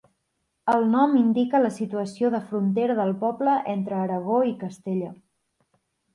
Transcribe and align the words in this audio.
El 0.71 0.85
nom 0.93 1.11
indica 1.19 1.61
la 1.61 1.71
situació 1.75 2.31
de 2.37 2.39
frontera 2.47 2.97
del 3.01 3.13
poble 3.27 3.55
entre 3.75 4.01
Aragó 4.01 4.41
i 4.55 4.57
Castella. 4.65 5.13